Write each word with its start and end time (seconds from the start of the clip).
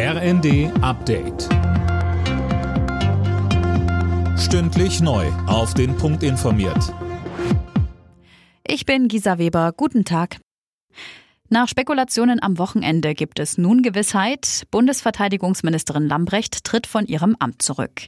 RND 0.00 0.70
Update. 0.80 1.48
Stündlich 4.38 5.00
neu. 5.00 5.26
Auf 5.48 5.74
den 5.74 5.96
Punkt 5.96 6.22
informiert. 6.22 6.94
Ich 8.64 8.86
bin 8.86 9.08
Gisa 9.08 9.38
Weber. 9.38 9.72
Guten 9.76 10.04
Tag. 10.04 10.36
Nach 11.48 11.66
Spekulationen 11.66 12.40
am 12.40 12.58
Wochenende 12.58 13.14
gibt 13.14 13.40
es 13.40 13.58
nun 13.58 13.82
Gewissheit. 13.82 14.68
Bundesverteidigungsministerin 14.70 16.06
Lambrecht 16.06 16.62
tritt 16.62 16.86
von 16.86 17.04
ihrem 17.06 17.34
Amt 17.40 17.60
zurück. 17.60 18.02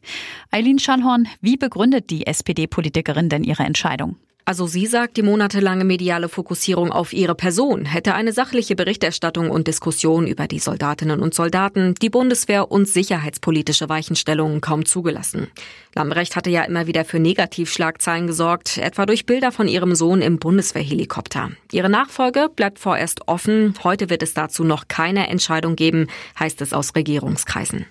Eileen 0.53 0.79
Schallhorn, 0.79 1.27
wie 1.41 1.57
begründet 1.57 2.11
die 2.11 2.25
SPD-Politikerin 2.25 3.29
denn 3.29 3.43
ihre 3.43 3.65
Entscheidung? 3.65 4.15
Also 4.51 4.67
sie 4.67 4.87
sagt, 4.87 5.17
die 5.17 5.23
monatelange 5.23 5.85
mediale 5.85 6.29
Fokussierung 6.29 6.91
auf 6.91 7.13
ihre 7.13 7.37
Person 7.37 7.85
hätte 7.85 8.15
eine 8.15 8.33
sachliche 8.33 8.75
Berichterstattung 8.75 9.49
und 9.49 9.69
Diskussion 9.69 10.27
über 10.27 10.49
die 10.49 10.59
Soldatinnen 10.59 11.21
und 11.21 11.35
Soldaten, 11.35 11.95
die 12.03 12.11
Bundeswehr 12.11 12.73
und 12.73 12.89
sicherheitspolitische 12.89 13.89
Weichenstellungen 13.89 14.61
kaum 14.61 14.87
zugelassen. 14.87 15.47
Lambrecht 15.95 16.35
hatte 16.35 16.51
ja 16.51 16.65
immer 16.65 16.89
wieder 16.89 17.05
für 17.05 17.21
Negativschlagzeilen 17.21 18.27
gesorgt, 18.27 18.79
etwa 18.79 19.07
durch 19.07 19.25
Bilder 19.25 19.53
von 19.53 19.69
ihrem 19.69 19.95
Sohn 19.95 20.21
im 20.21 20.41
Bundeswehrhelikopter. 20.41 21.53
Ihre 21.71 21.89
Nachfolge 21.89 22.49
bleibt 22.49 22.81
vorerst 22.81 23.29
offen. 23.29 23.75
Heute 23.85 24.11
wird 24.11 24.25
es 24.25 24.35
dazu 24.35 24.65
noch 24.65 24.89
keine 24.89 25.29
Entscheidung 25.29 25.77
geben, 25.77 26.09
heißt 26.41 26.61
es 26.61 26.73
aus 26.73 26.97
Regierungskreisen. 26.97 27.87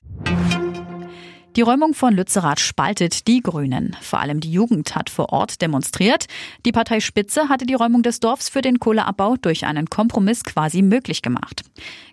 Die 1.55 1.62
Räumung 1.62 1.95
von 1.95 2.13
Lützerath 2.13 2.59
spaltet 2.59 3.27
die 3.27 3.41
Grünen. 3.41 3.95
Vor 4.02 4.20
allem 4.20 4.39
die 4.39 4.52
Jugend 4.52 4.95
hat 4.95 5.09
vor 5.09 5.34
Ort 5.34 5.62
demonstriert. 5.62 6.27
Die 6.66 6.72
Parteispitze 6.72 7.49
hatte 7.49 7.66
die 7.66 7.73
Räumung 7.73 8.03
des 8.03 8.20
Dorfs 8.20 8.49
für 8.49 8.62
den 8.62 8.80
Kohleabbau 8.80 9.35
durch 9.35 9.66
einen 9.66 9.88
Kompromiss 9.88 10.44
quasi 10.44 10.84
möglich 10.84 11.23
gemacht. 11.23 11.63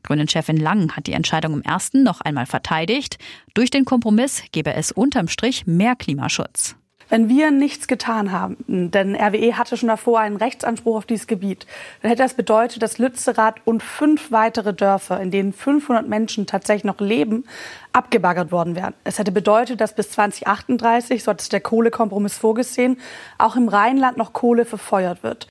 Grünen-Chefin 0.05 0.57
Lang 0.57 0.97
hat 0.97 1.07
die 1.07 1.13
Entscheidung 1.13 1.53
im 1.53 1.63
ersten 1.63 2.03
noch 2.03 2.23
einmal 2.23 2.47
verteidigt. 2.47 3.19
Durch 3.53 3.71
den 3.71 3.85
Kompromiss 3.85 4.43
gebe 4.53 4.73
es 4.73 4.91
unterm 4.91 5.29
Strich 5.29 5.67
mehr 5.67 5.97
Klimaschutz. 5.97 6.77
Wenn 7.09 7.29
wir 7.29 7.53
nichts 7.53 7.87
getan 7.87 8.33
haben, 8.33 8.57
denn 8.67 9.15
RWE 9.15 9.57
hatte 9.57 9.77
schon 9.77 9.89
davor 9.89 10.19
einen 10.21 10.37
Rechtsanspruch 10.37 10.97
auf 10.97 11.07
dieses 11.07 11.29
Gebiet, 11.29 11.67
dann 12.03 12.11
hätte 12.11 12.23
das 12.23 12.35
bedeutet, 12.35 12.83
dass 12.83 12.99
Lützerath 12.99 13.57
und 13.65 13.83
fünf 13.83 14.33
weitere 14.33 14.75
Dörfer, 14.75 15.21
in 15.21 15.31
denen 15.31 15.53
500 15.53 16.09
Menschen 16.09 16.47
tatsächlich 16.47 16.85
noch 16.85 17.01
leben, 17.01 17.45
abgebaggert 17.93 18.51
worden 18.51 18.75
wären. 18.75 18.95
Es 19.05 19.21
hätte 19.21 19.31
bedeutet, 19.31 19.81
dass 19.81 19.95
bis 19.95 20.11
2038, 20.11 21.23
so 21.23 21.31
hat 21.31 21.41
es 21.41 21.49
der 21.49 21.61
Kohlekompromiss 21.61 22.39
vorgesehen, 22.39 22.99
auch 23.39 23.55
im 23.55 23.69
Rheinland 23.69 24.17
noch 24.17 24.33
Kohle 24.33 24.65
verfeuert 24.65 25.23
wird. 25.23 25.47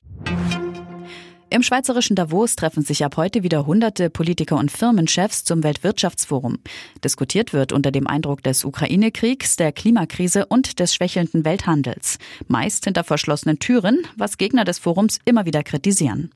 Im 1.48 1.62
schweizerischen 1.62 2.16
Davos 2.16 2.56
treffen 2.56 2.82
sich 2.82 3.04
ab 3.04 3.16
heute 3.16 3.44
wieder 3.44 3.66
hunderte 3.66 4.10
Politiker 4.10 4.56
und 4.56 4.70
Firmenchefs 4.70 5.44
zum 5.44 5.62
Weltwirtschaftsforum. 5.62 6.58
Diskutiert 7.04 7.52
wird 7.52 7.72
unter 7.72 7.92
dem 7.92 8.08
Eindruck 8.08 8.42
des 8.42 8.64
Ukraine-Kriegs, 8.64 9.54
der 9.54 9.70
Klimakrise 9.70 10.46
und 10.46 10.80
des 10.80 10.92
schwächelnden 10.92 11.44
Welthandels. 11.44 12.18
Meist 12.48 12.84
hinter 12.84 13.04
verschlossenen 13.04 13.60
Türen, 13.60 14.02
was 14.16 14.38
Gegner 14.38 14.64
des 14.64 14.80
Forums 14.80 15.18
immer 15.24 15.46
wieder 15.46 15.62
kritisieren. 15.62 16.30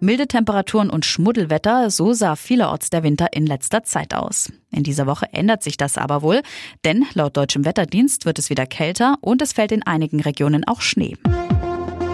Milde 0.00 0.28
Temperaturen 0.28 0.90
und 0.90 1.06
Schmuddelwetter, 1.06 1.88
so 1.88 2.12
sah 2.12 2.36
vielerorts 2.36 2.90
der 2.90 3.04
Winter 3.04 3.28
in 3.32 3.46
letzter 3.46 3.84
Zeit 3.84 4.12
aus. 4.12 4.52
In 4.70 4.82
dieser 4.82 5.06
Woche 5.06 5.32
ändert 5.32 5.62
sich 5.62 5.78
das 5.78 5.96
aber 5.96 6.20
wohl, 6.20 6.42
denn 6.84 7.06
laut 7.14 7.38
deutschem 7.38 7.64
Wetterdienst 7.64 8.26
wird 8.26 8.38
es 8.38 8.50
wieder 8.50 8.66
kälter 8.66 9.16
und 9.22 9.40
es 9.40 9.54
fällt 9.54 9.72
in 9.72 9.82
einigen 9.82 10.20
Regionen 10.20 10.64
auch 10.64 10.82
Schnee. 10.82 11.16